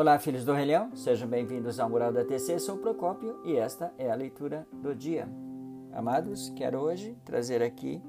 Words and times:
Olá, 0.00 0.18
filhos 0.18 0.46
do 0.46 0.54
Rei 0.54 0.64
Leão, 0.64 0.96
sejam 0.96 1.28
bem-vindos 1.28 1.78
ao 1.78 1.90
Mural 1.90 2.10
da 2.10 2.24
TC. 2.24 2.58
Sou 2.58 2.78
Procópio 2.78 3.38
e 3.44 3.54
esta 3.54 3.92
é 3.98 4.10
a 4.10 4.14
leitura 4.14 4.66
do 4.72 4.94
dia. 4.94 5.28
Amados, 5.92 6.48
quero 6.56 6.78
hoje 6.78 7.14
trazer 7.22 7.62
aqui 7.62 8.02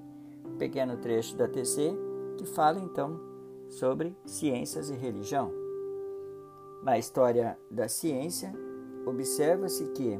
um 0.45 0.55
pequeno 0.55 0.95
trecho 0.95 1.35
da 1.35 1.49
TC 1.49 1.93
que 2.37 2.45
fala 2.45 2.79
então 2.79 3.19
sobre 3.67 4.15
ciências 4.25 4.89
e 4.89 4.95
religião. 4.95 5.51
Na 6.81 6.97
história 6.97 7.59
da 7.69 7.89
ciência, 7.89 8.53
observa-se 9.05 9.85
que 9.87 10.17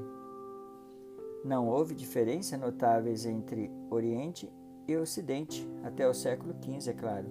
não 1.45 1.69
houve 1.69 1.95
diferença 1.95 2.57
notáveis 2.57 3.25
entre 3.25 3.71
Oriente 3.89 4.51
e 4.89 4.97
Ocidente 4.97 5.65
até 5.85 6.05
o 6.05 6.13
século 6.13 6.53
XV, 6.61 6.91
é 6.91 6.93
claro. 6.93 7.27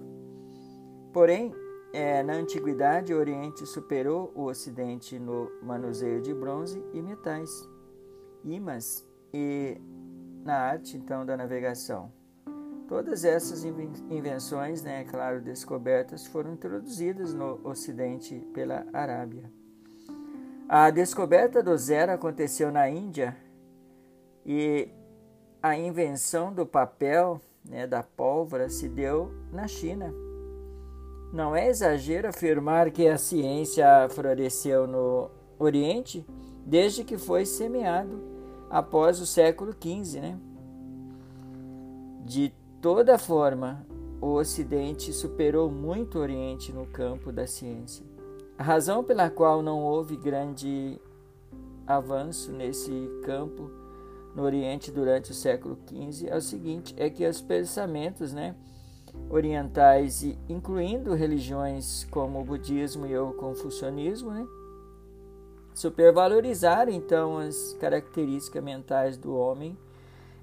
Porém, 1.13 1.53
é, 1.93 2.23
na 2.23 2.33
antiguidade, 2.33 3.13
o 3.13 3.17
Oriente 3.17 3.65
superou 3.65 4.31
o 4.33 4.45
Ocidente 4.45 5.19
no 5.19 5.51
manuseio 5.61 6.21
de 6.21 6.33
bronze 6.33 6.81
e 6.93 7.01
metais, 7.01 7.49
ímãs 8.45 9.05
e 9.33 9.77
na 10.43 10.55
arte 10.55 10.95
então 10.95 11.25
da 11.25 11.35
navegação. 11.35 12.11
Todas 12.87 13.23
essas 13.23 13.63
invenções, 13.63 14.83
né, 14.83 15.03
claro, 15.05 15.41
descobertas, 15.41 16.25
foram 16.25 16.53
introduzidas 16.53 17.33
no 17.33 17.59
Ocidente 17.63 18.35
pela 18.53 18.85
Arábia. 18.91 19.49
A 20.67 20.89
descoberta 20.89 21.61
do 21.61 21.77
zero 21.77 22.11
aconteceu 22.11 22.71
na 22.71 22.89
Índia 22.89 23.35
e 24.45 24.89
a 25.61 25.77
invenção 25.77 26.53
do 26.53 26.65
papel, 26.65 27.39
né, 27.63 27.85
da 27.85 28.01
pólvora, 28.01 28.69
se 28.69 28.89
deu 28.89 29.31
na 29.51 29.67
China. 29.67 30.13
Não 31.31 31.55
é 31.55 31.69
exagero 31.69 32.27
afirmar 32.27 32.91
que 32.91 33.07
a 33.07 33.17
ciência 33.17 33.85
floresceu 34.09 34.85
no 34.85 35.29
Oriente 35.57 36.25
desde 36.65 37.03
que 37.03 37.17
foi 37.17 37.45
semeado 37.45 38.21
após 38.69 39.21
o 39.21 39.25
século 39.25 39.73
XV. 39.73 40.19
Né? 40.19 40.37
De 42.25 42.53
toda 42.81 43.17
forma, 43.17 43.85
o 44.19 44.33
Ocidente 44.33 45.13
superou 45.13 45.71
muito 45.71 46.17
o 46.17 46.21
Oriente 46.21 46.73
no 46.73 46.85
campo 46.85 47.31
da 47.31 47.47
ciência. 47.47 48.05
A 48.57 48.63
razão 48.63 49.03
pela 49.03 49.29
qual 49.29 49.63
não 49.63 49.81
houve 49.83 50.17
grande 50.17 50.99
avanço 51.87 52.51
nesse 52.51 52.91
campo 53.23 53.71
no 54.35 54.43
Oriente 54.43 54.91
durante 54.91 55.31
o 55.31 55.33
século 55.33 55.77
XV 55.87 56.27
é 56.27 56.35
o 56.35 56.41
seguinte: 56.41 56.93
é 56.97 57.09
que 57.09 57.25
os 57.25 57.41
pensamentos, 57.41 58.33
né? 58.33 58.55
Orientais, 59.29 60.23
incluindo 60.49 61.13
religiões 61.13 62.05
como 62.11 62.41
o 62.41 62.43
budismo 62.43 63.05
e 63.05 63.17
o 63.17 63.33
confucionismo, 63.33 64.31
né? 64.31 64.45
supervalorizaram 65.73 66.91
então 66.91 67.37
as 67.37 67.73
características 67.79 68.63
mentais 68.63 69.17
do 69.17 69.35
homem 69.35 69.77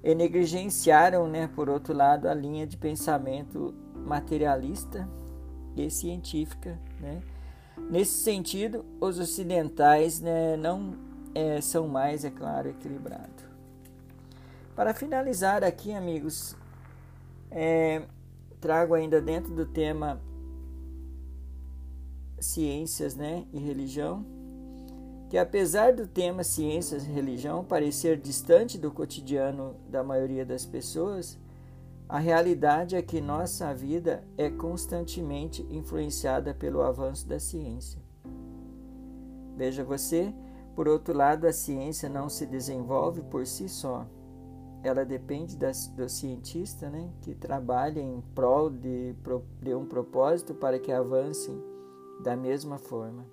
e 0.03 0.15
negligenciaram, 0.15 1.27
né, 1.27 1.49
por 1.55 1.69
outro 1.69 1.93
lado, 1.93 2.27
a 2.27 2.33
linha 2.33 2.65
de 2.65 2.77
pensamento 2.77 3.73
materialista 3.95 5.07
e 5.75 5.89
científica. 5.89 6.79
Né? 6.99 7.21
Nesse 7.89 8.23
sentido, 8.23 8.85
os 8.99 9.19
ocidentais 9.19 10.19
né, 10.19 10.55
não 10.57 10.95
é, 11.35 11.61
são 11.61 11.87
mais, 11.87 12.23
é 12.23 12.29
claro, 12.29 12.69
equilibrados. 12.69 13.45
Para 14.75 14.93
finalizar 14.93 15.63
aqui, 15.63 15.93
amigos, 15.93 16.55
é, 17.51 18.03
trago 18.59 18.93
ainda 18.93 19.21
dentro 19.21 19.53
do 19.53 19.65
tema 19.65 20.21
ciências 22.39 23.15
né, 23.15 23.45
e 23.51 23.59
religião, 23.59 24.25
que 25.29 25.37
apesar 25.37 25.93
do 25.93 26.07
tema 26.07 26.43
ciências 26.43 27.03
e 27.03 27.11
religião 27.11 27.63
parecer 27.63 28.17
distante 28.17 28.77
do 28.77 28.91
cotidiano 28.91 29.75
da 29.89 30.03
maioria 30.03 30.45
das 30.45 30.65
pessoas, 30.65 31.37
a 32.07 32.17
realidade 32.17 32.95
é 32.95 33.01
que 33.01 33.21
nossa 33.21 33.71
vida 33.73 34.23
é 34.35 34.49
constantemente 34.49 35.61
influenciada 35.69 36.53
pelo 36.53 36.81
avanço 36.81 37.27
da 37.27 37.39
ciência. 37.39 38.01
Veja 39.55 39.83
você, 39.83 40.33
por 40.75 40.87
outro 40.87 41.13
lado, 41.15 41.45
a 41.45 41.53
ciência 41.53 42.09
não 42.09 42.27
se 42.27 42.47
desenvolve 42.47 43.21
por 43.21 43.45
si 43.45 43.69
só 43.69 44.07
ela 44.83 45.05
depende 45.05 45.57
das, 45.57 45.87
do 45.87 46.07
cientista 46.07 46.89
né, 46.89 47.09
que 47.21 47.35
trabalha 47.35 47.99
em 47.99 48.21
prol 48.33 48.69
de, 48.69 49.15
de 49.61 49.75
um 49.75 49.85
propósito 49.85 50.53
para 50.53 50.79
que 50.79 50.91
avancem 50.91 51.61
da 52.21 52.35
mesma 52.35 52.77
forma. 52.77 53.25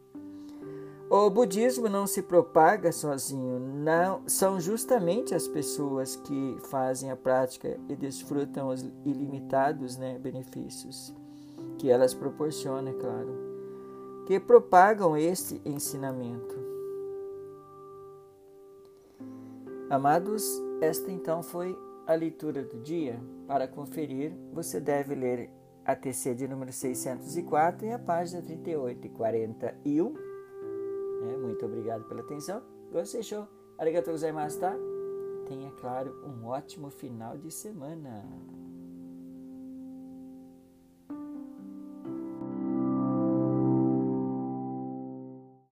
O 1.08 1.30
budismo 1.30 1.88
não 1.88 2.04
se 2.04 2.20
propaga 2.20 2.90
sozinho, 2.90 3.60
não 3.60 4.22
são 4.26 4.58
justamente 4.58 5.36
as 5.36 5.46
pessoas 5.46 6.16
que 6.16 6.56
fazem 6.64 7.12
a 7.12 7.16
prática 7.16 7.78
e 7.88 7.94
desfrutam 7.94 8.68
os 8.68 8.82
ilimitados 9.04 9.96
né, 9.96 10.18
benefícios 10.18 11.14
que 11.78 11.90
elas 11.90 12.12
proporcionam, 12.12 12.90
é 12.90 12.94
claro, 12.94 13.36
que 14.26 14.40
propagam 14.40 15.16
este 15.16 15.60
ensinamento. 15.64 16.56
Amados, 19.88 20.60
esta 20.80 21.10
então 21.10 21.42
foi 21.42 21.76
a 22.06 22.14
leitura 22.14 22.62
do 22.62 22.80
dia. 22.80 23.20
Para 23.46 23.66
conferir, 23.66 24.32
você 24.52 24.80
deve 24.80 25.14
ler 25.14 25.50
a 25.84 25.94
TC 25.94 26.34
de 26.34 26.48
número 26.48 26.72
604 26.72 27.86
e 27.86 27.92
a 27.92 27.98
página 27.98 28.42
38 28.42 29.06
e 29.06 29.10
41. 29.10 30.14
É, 31.22 31.36
muito 31.36 31.64
obrigado 31.64 32.04
pela 32.04 32.20
atenção. 32.20 32.62
Gostei, 32.92 33.22
show. 33.22 33.46
Arigatou 33.78 34.14
tá? 34.60 34.74
Tenha, 35.46 35.70
claro, 35.72 36.14
um 36.24 36.46
ótimo 36.46 36.90
final 36.90 37.36
de 37.36 37.50
semana. 37.50 38.24